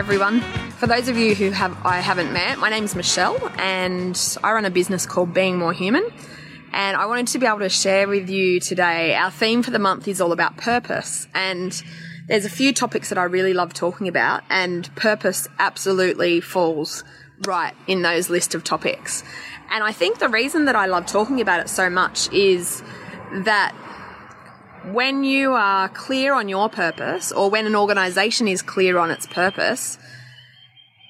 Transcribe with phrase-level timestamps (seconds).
[0.00, 0.40] everyone.
[0.78, 4.64] For those of you who have I haven't met, my name's Michelle and I run
[4.64, 6.08] a business called Being More Human.
[6.72, 9.14] And I wanted to be able to share with you today.
[9.14, 11.28] Our theme for the month is all about purpose.
[11.34, 11.70] And
[12.28, 17.04] there's a few topics that I really love talking about, and purpose absolutely falls
[17.46, 19.22] right in those list of topics.
[19.70, 22.82] And I think the reason that I love talking about it so much is
[23.44, 23.74] that
[24.84, 29.26] when you are clear on your purpose, or when an organization is clear on its
[29.26, 29.98] purpose,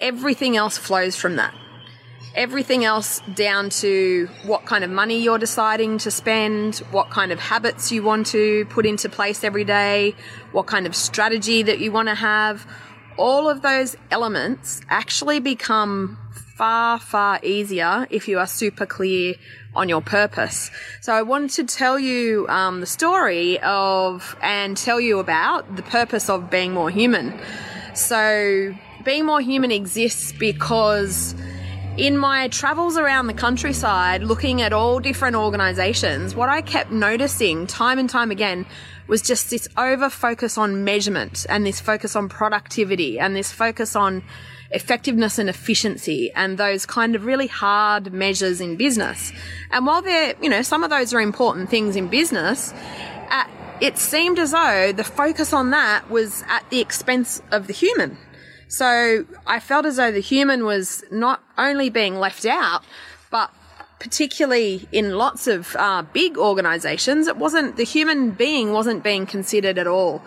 [0.00, 1.54] everything else flows from that.
[2.34, 7.38] Everything else down to what kind of money you're deciding to spend, what kind of
[7.38, 10.14] habits you want to put into place every day,
[10.52, 12.66] what kind of strategy that you want to have.
[13.16, 16.18] All of those elements actually become
[16.56, 19.34] far, far easier if you are super clear
[19.76, 20.70] on your purpose.
[21.00, 25.82] So I wanted to tell you um, the story of and tell you about the
[25.82, 27.38] purpose of being more human.
[27.94, 31.34] So being more human exists because
[31.96, 37.66] in my travels around the countryside, looking at all different organizations, what I kept noticing
[37.68, 38.66] time and time again
[39.06, 43.94] was just this over focus on measurement and this focus on productivity and this focus
[43.94, 44.24] on
[44.74, 49.32] effectiveness and efficiency and those kind of really hard measures in business.
[49.70, 52.74] And while they're, you know, some of those are important things in business,
[53.30, 53.44] uh,
[53.80, 58.18] it seemed as though the focus on that was at the expense of the human.
[58.68, 62.82] So I felt as though the human was not only being left out,
[63.30, 63.52] but
[64.00, 69.78] particularly in lots of uh, big organizations, it wasn't, the human being wasn't being considered
[69.78, 70.22] at all.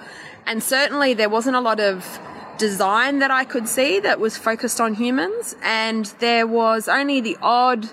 [0.46, 2.20] And certainly there wasn't a lot of
[2.58, 5.56] design that I could see that was focused on humans.
[5.62, 7.90] And there was only the odd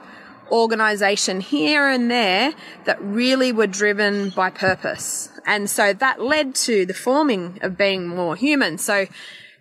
[0.50, 2.52] organization here and there
[2.84, 5.30] that really were driven by purpose.
[5.46, 8.78] And so that led to the forming of being more human.
[8.78, 9.06] So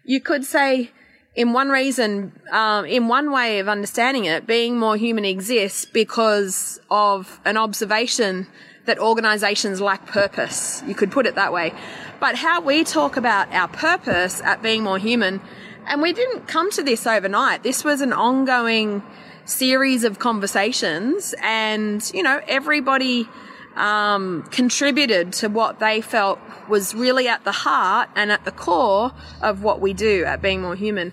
[0.04, 0.92] you could say,
[1.36, 6.80] in one reason, um, in one way of understanding it, being more human exists because
[6.90, 8.48] of an observation
[8.86, 10.84] that organizations lack purpose.
[10.86, 11.74] You could put it that way.
[12.20, 15.42] But how we talk about our purpose at being more human,
[15.86, 17.64] and we didn't come to this overnight.
[17.64, 19.04] This was an ongoing
[19.46, 23.28] series of conversations, and you know, everybody
[23.76, 26.40] um, contributed to what they felt
[26.70, 29.12] was really at the heart and at the core
[29.42, 31.12] of what we do at Being More Human.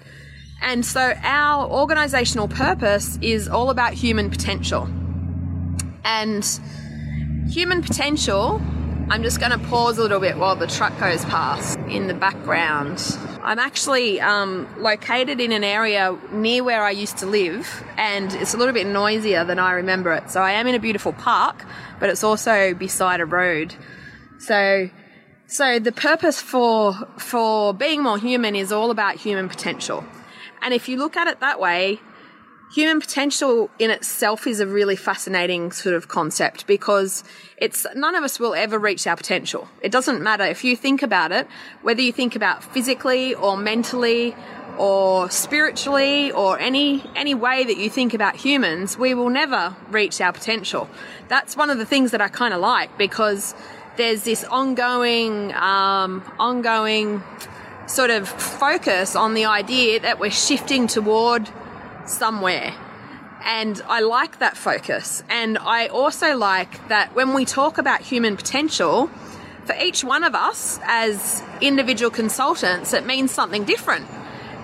[0.63, 4.89] And so our organizational purpose is all about human potential.
[6.05, 6.45] And
[7.51, 8.63] human potential,
[9.11, 12.15] I'm just going to pause a little bit while the truck goes past in the
[12.15, 13.19] background.
[13.43, 18.55] I'm actually um, located in an area near where I used to live, and it's
[18.55, 20.31] a little bit noisier than I remember it.
[20.31, 21.65] So I am in a beautiful park,
[21.99, 23.75] but it's also beside a road.
[24.39, 24.89] So
[25.49, 30.05] so the purpose for for being more human is all about human potential.
[30.63, 31.99] And if you look at it that way,
[32.73, 37.25] human potential in itself is a really fascinating sort of concept because
[37.57, 39.69] it's none of us will ever reach our potential.
[39.83, 41.49] It doesn't matter if you think about it,
[41.83, 44.37] whether you think about physically or mentally
[44.79, 50.21] or spiritually or any any way that you think about humans, we will never reach
[50.21, 50.89] our potential.
[51.29, 53.55] That's one of the things that I kind of like because
[53.97, 57.23] there's this ongoing, um, ongoing
[57.87, 61.51] sort of focus on the idea that we're shifting toward
[62.11, 62.75] somewhere.
[63.43, 65.23] And I like that focus.
[65.29, 69.11] And I also like that when we talk about human potential,
[69.65, 74.07] for each one of us as individual consultants, it means something different.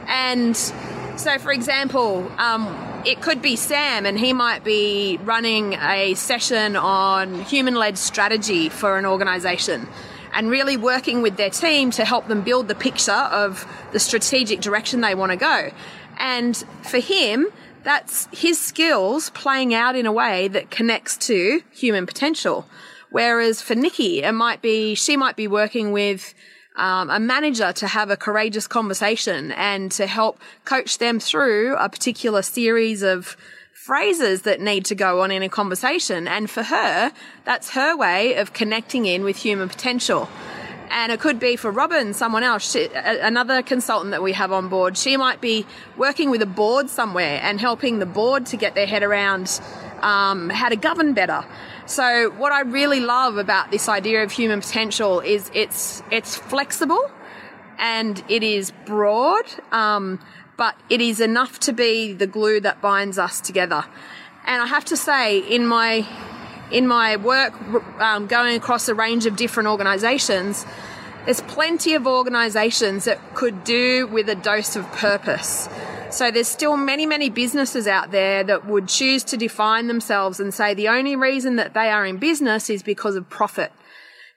[0.09, 2.67] And so, for example, um,
[3.07, 8.69] it could be Sam, and he might be running a session on human led strategy
[8.69, 9.89] for an organization
[10.35, 14.61] and really working with their team to help them build the picture of the strategic
[14.61, 15.71] direction they want to go.
[16.17, 17.49] And for him,
[17.83, 22.67] that's his skills playing out in a way that connects to human potential.
[23.11, 26.35] Whereas for Nikki, it might be, she might be working with
[26.77, 31.89] um, a manager to have a courageous conversation and to help coach them through a
[31.89, 33.37] particular series of
[33.73, 36.27] phrases that need to go on in a conversation.
[36.27, 37.13] And for her,
[37.45, 40.29] that's her way of connecting in with human potential.
[40.91, 44.69] And it could be for Robin, someone else, she, another consultant that we have on
[44.69, 44.97] board.
[44.97, 45.67] She might be
[45.97, 49.61] working with a board somewhere and helping the board to get their head around
[50.01, 51.45] um, how to govern better.
[51.87, 57.11] So what I really love about this idea of human potential is it's it's flexible
[57.79, 60.19] and it is broad, um,
[60.57, 63.85] but it is enough to be the glue that binds us together.
[64.47, 66.07] And I have to say, in my
[66.71, 67.55] in my work
[68.01, 70.67] um, going across a range of different organisations,
[71.25, 75.69] there's plenty of organizations that could do with a dose of purpose.
[76.11, 80.55] So there's still many, many businesses out there that would choose to define themselves and
[80.55, 83.73] say the only reason that they are in business is because of profit.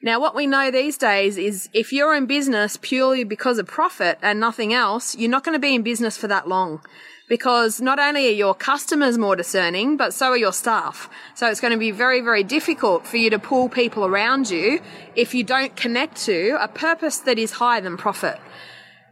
[0.01, 4.17] Now, what we know these days is if you're in business purely because of profit
[4.21, 6.81] and nothing else, you're not going to be in business for that long
[7.27, 11.09] because not only are your customers more discerning, but so are your staff.
[11.35, 14.79] So it's going to be very, very difficult for you to pull people around you
[15.17, 18.39] if you don't connect to a purpose that is higher than profit.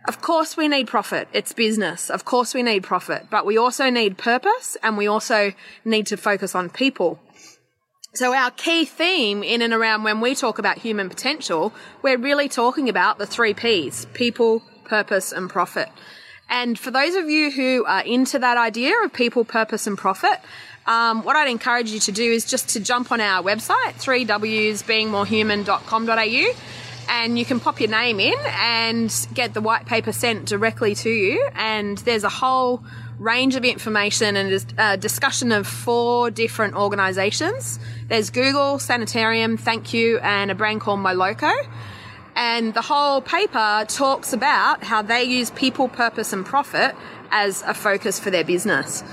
[0.08, 1.28] Of course we need profit.
[1.34, 2.10] It's business.
[2.10, 5.52] Of course we need profit, but we also need purpose and we also
[5.84, 7.20] need to focus on people.
[8.18, 11.72] So our key theme in and around when we talk about human potential,
[12.02, 15.88] we're really talking about the three P's, people, purpose and profit.
[16.50, 20.40] And for those of you who are into that idea of people, purpose, and profit,
[20.88, 24.84] um, what I'd encourage you to do is just to jump on our website, 3ws
[27.10, 31.10] and you can pop your name in and get the white paper sent directly to
[31.10, 31.50] you.
[31.56, 32.84] And there's a whole
[33.20, 37.80] range of information and a uh, discussion of four different organizations.
[38.08, 41.52] There's Google, Sanitarium, Thank You, and a brand called Moloco.
[42.36, 46.96] And the whole paper talks about how they use people, purpose, and profit
[47.32, 49.04] as a focus for their business.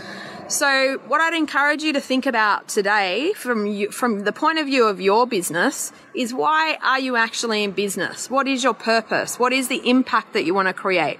[0.48, 4.66] So, what I'd encourage you to think about today, from you, from the point of
[4.66, 8.28] view of your business, is why are you actually in business?
[8.28, 9.38] What is your purpose?
[9.38, 11.18] What is the impact that you want to create?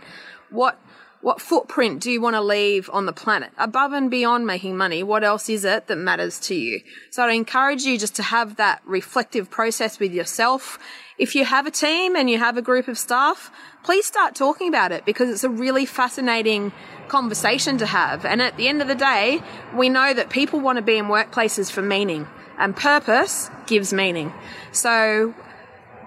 [0.51, 0.79] What
[1.25, 5.03] what footprint do you want to leave on the planet above and beyond making money?
[5.03, 6.83] What else is it that matters to you?
[7.09, 10.79] So I encourage you just to have that reflective process with yourself.
[11.17, 13.51] If you have a team and you have a group of staff,
[13.85, 16.73] please start talking about it because it's a really fascinating
[17.09, 18.27] conversation to have.
[18.27, 19.41] And at the end of the day,
[19.75, 22.29] we know that people want to be in workplaces for meaning
[22.59, 24.31] and purpose gives meaning.
[24.73, 25.35] So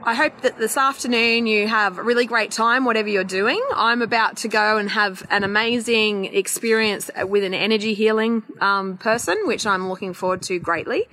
[0.03, 3.61] I hope that this afternoon you have a really great time, whatever you're doing.
[3.75, 9.37] I'm about to go and have an amazing experience with an energy healing um, person,
[9.45, 11.07] which I'm looking forward to greatly.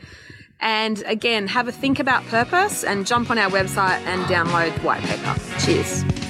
[0.61, 5.03] And again, have a think about purpose and jump on our website and download white
[5.03, 5.35] paper.
[5.59, 6.24] Cheers.